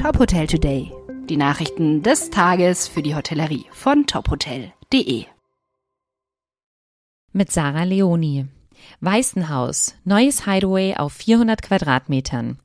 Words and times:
Top 0.00 0.18
Hotel 0.18 0.46
Today. 0.46 0.90
Die 1.28 1.36
Nachrichten 1.36 2.02
des 2.02 2.30
Tages 2.30 2.88
für 2.88 3.02
die 3.02 3.14
Hotellerie 3.14 3.66
von 3.70 4.06
tophotel.de. 4.06 5.26
Mit 7.34 7.52
Sarah 7.52 7.82
Leoni. 7.82 8.46
Weißenhaus. 9.00 9.96
Neues 10.04 10.46
Hideaway 10.46 10.94
auf 10.96 11.12
400 11.12 11.60
Quadratmetern. 11.60 12.58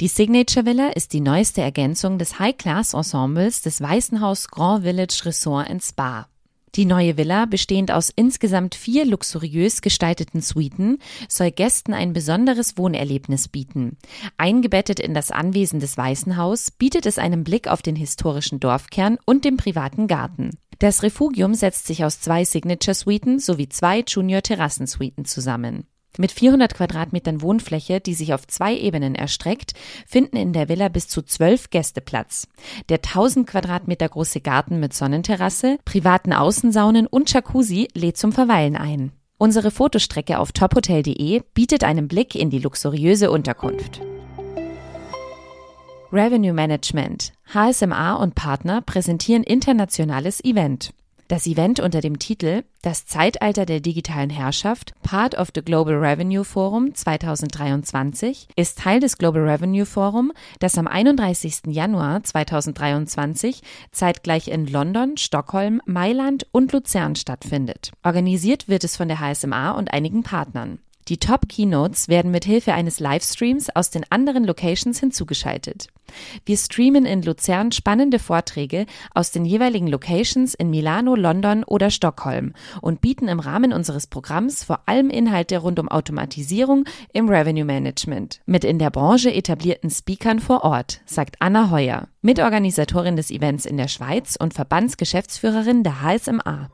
Die 0.00 0.08
Signature 0.08 0.64
Villa 0.64 0.88
ist 0.88 1.12
die 1.12 1.20
neueste 1.20 1.60
Ergänzung 1.60 2.16
des 2.16 2.38
High-Class-Ensembles 2.38 3.60
des 3.60 3.82
Weißenhaus 3.82 4.48
Grand 4.48 4.82
Village 4.82 5.26
Resort 5.26 5.68
Spa. 5.82 6.26
Die 6.74 6.84
neue 6.84 7.16
Villa, 7.16 7.46
bestehend 7.46 7.90
aus 7.90 8.10
insgesamt 8.14 8.74
vier 8.74 9.04
luxuriös 9.04 9.80
gestalteten 9.80 10.40
Suiten, 10.40 10.98
soll 11.28 11.50
Gästen 11.50 11.94
ein 11.94 12.12
besonderes 12.12 12.78
Wohnerlebnis 12.78 13.48
bieten. 13.48 13.96
Eingebettet 14.36 15.00
in 15.00 15.14
das 15.14 15.30
Anwesen 15.30 15.80
des 15.80 15.96
Weißen 15.96 16.36
Haus 16.36 16.70
bietet 16.70 17.06
es 17.06 17.18
einen 17.18 17.44
Blick 17.44 17.68
auf 17.68 17.82
den 17.82 17.96
historischen 17.96 18.60
Dorfkern 18.60 19.18
und 19.24 19.44
den 19.44 19.56
privaten 19.56 20.06
Garten. 20.06 20.50
Das 20.78 21.02
Refugium 21.02 21.54
setzt 21.54 21.86
sich 21.86 22.04
aus 22.04 22.20
zwei 22.20 22.44
Signature 22.44 22.94
Suiten 22.94 23.40
sowie 23.40 23.68
zwei 23.68 24.04
Junior 24.06 24.42
Terrassensuiten 24.42 25.24
zusammen. 25.24 25.86
Mit 26.20 26.32
400 26.32 26.74
Quadratmetern 26.74 27.42
Wohnfläche, 27.42 28.00
die 28.00 28.12
sich 28.12 28.34
auf 28.34 28.44
zwei 28.48 28.76
Ebenen 28.76 29.14
erstreckt, 29.14 29.74
finden 30.04 30.36
in 30.36 30.52
der 30.52 30.68
Villa 30.68 30.88
bis 30.88 31.06
zu 31.06 31.22
zwölf 31.22 31.70
Gäste 31.70 32.00
Platz. 32.00 32.48
Der 32.88 32.96
1000 32.96 33.48
Quadratmeter 33.48 34.08
große 34.08 34.40
Garten 34.40 34.80
mit 34.80 34.92
Sonnenterrasse, 34.92 35.78
privaten 35.84 36.32
Außensaunen 36.32 37.06
und 37.06 37.32
Jacuzzi 37.32 37.86
lädt 37.94 38.16
zum 38.16 38.32
Verweilen 38.32 38.74
ein. 38.74 39.12
Unsere 39.38 39.70
Fotostrecke 39.70 40.40
auf 40.40 40.50
tophotel.de 40.50 41.42
bietet 41.54 41.84
einen 41.84 42.08
Blick 42.08 42.34
in 42.34 42.50
die 42.50 42.58
luxuriöse 42.58 43.30
Unterkunft. 43.30 44.00
Revenue 46.12 46.52
Management. 46.52 47.32
HSMA 47.54 48.14
und 48.14 48.34
Partner 48.34 48.80
präsentieren 48.80 49.44
internationales 49.44 50.42
Event. 50.42 50.92
Das 51.28 51.46
Event 51.46 51.78
unter 51.78 52.00
dem 52.00 52.18
Titel 52.18 52.64
Das 52.80 53.04
Zeitalter 53.04 53.66
der 53.66 53.80
digitalen 53.80 54.30
Herrschaft, 54.30 54.94
Part 55.02 55.36
of 55.36 55.48
the 55.54 55.60
Global 55.60 55.96
Revenue 55.96 56.42
Forum 56.42 56.94
2023, 56.94 58.48
ist 58.56 58.78
Teil 58.78 58.98
des 58.98 59.18
Global 59.18 59.46
Revenue 59.46 59.84
Forum, 59.84 60.32
das 60.58 60.78
am 60.78 60.86
31. 60.86 61.64
Januar 61.66 62.24
2023 62.24 63.60
zeitgleich 63.92 64.48
in 64.48 64.66
London, 64.66 65.18
Stockholm, 65.18 65.82
Mailand 65.84 66.46
und 66.50 66.72
Luzern 66.72 67.14
stattfindet. 67.14 67.92
Organisiert 68.02 68.66
wird 68.66 68.84
es 68.84 68.96
von 68.96 69.08
der 69.08 69.20
HSMA 69.20 69.72
und 69.72 69.92
einigen 69.92 70.22
Partnern. 70.22 70.78
Die 71.08 71.16
Top-Keynotes 71.16 72.08
werden 72.08 72.30
mit 72.30 72.44
Hilfe 72.44 72.74
eines 72.74 73.00
Livestreams 73.00 73.74
aus 73.74 73.90
den 73.90 74.04
anderen 74.10 74.44
Locations 74.44 75.00
hinzugeschaltet. 75.00 75.88
Wir 76.44 76.56
streamen 76.56 77.06
in 77.06 77.22
Luzern 77.22 77.72
spannende 77.72 78.18
Vorträge 78.18 78.84
aus 79.14 79.30
den 79.30 79.44
jeweiligen 79.44 79.86
Locations 79.86 80.54
in 80.54 80.68
Milano, 80.70 81.14
London 81.14 81.64
oder 81.64 81.90
Stockholm 81.90 82.52
und 82.82 83.00
bieten 83.00 83.28
im 83.28 83.40
Rahmen 83.40 83.72
unseres 83.72 84.06
Programms 84.06 84.64
vor 84.64 84.80
allem 84.86 85.08
Inhalte 85.08 85.58
rund 85.58 85.78
um 85.78 85.88
Automatisierung 85.88 86.84
im 87.12 87.28
Revenue 87.28 87.64
Management 87.64 88.40
mit 88.46 88.64
in 88.64 88.78
der 88.78 88.90
Branche 88.90 89.32
etablierten 89.32 89.90
Speakern 89.90 90.40
vor 90.40 90.64
Ort, 90.64 91.00
sagt 91.06 91.36
Anna 91.40 91.70
Heuer, 91.70 92.08
Mitorganisatorin 92.20 93.16
des 93.16 93.30
Events 93.30 93.64
in 93.64 93.76
der 93.76 93.88
Schweiz 93.88 94.36
und 94.38 94.54
Verbandsgeschäftsführerin 94.54 95.82
der 95.82 96.02
HSMA. 96.02 96.68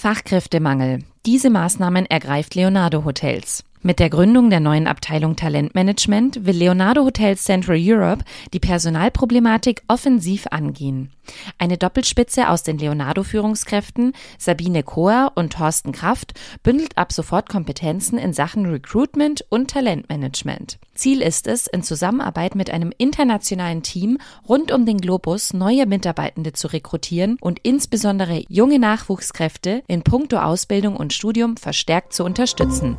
Fachkräftemangel. 0.00 1.00
Diese 1.26 1.50
Maßnahmen 1.50 2.06
ergreift 2.06 2.54
Leonardo 2.54 3.04
Hotels. 3.04 3.64
Mit 3.82 3.98
der 3.98 4.10
Gründung 4.10 4.50
der 4.50 4.60
neuen 4.60 4.86
Abteilung 4.86 5.36
Talentmanagement 5.36 6.44
will 6.44 6.54
Leonardo 6.54 7.02
Hotels 7.02 7.44
Central 7.44 7.78
Europe 7.80 8.22
die 8.52 8.60
Personalproblematik 8.60 9.82
offensiv 9.88 10.46
angehen. 10.50 11.10
Eine 11.56 11.78
Doppelspitze 11.78 12.50
aus 12.50 12.62
den 12.62 12.76
Leonardo-Führungskräften 12.76 14.12
Sabine 14.36 14.82
Kohr 14.82 15.32
und 15.34 15.54
Thorsten 15.54 15.92
Kraft 15.92 16.34
bündelt 16.62 16.98
ab 16.98 17.10
sofort 17.10 17.48
Kompetenzen 17.48 18.18
in 18.18 18.34
Sachen 18.34 18.66
Recruitment 18.66 19.46
und 19.48 19.70
Talentmanagement. 19.70 20.78
Ziel 20.92 21.22
ist 21.22 21.46
es, 21.46 21.66
in 21.66 21.82
Zusammenarbeit 21.82 22.54
mit 22.54 22.68
einem 22.68 22.92
internationalen 22.98 23.82
Team 23.82 24.18
rund 24.46 24.72
um 24.72 24.84
den 24.84 24.98
Globus 24.98 25.54
neue 25.54 25.86
Mitarbeitende 25.86 26.52
zu 26.52 26.66
rekrutieren 26.66 27.38
und 27.40 27.60
insbesondere 27.62 28.44
junge 28.50 28.78
Nachwuchskräfte 28.78 29.82
in 29.86 30.02
puncto 30.02 30.36
Ausbildung 30.36 30.96
und 30.96 31.14
Studium 31.14 31.56
verstärkt 31.56 32.12
zu 32.12 32.24
unterstützen. 32.24 32.98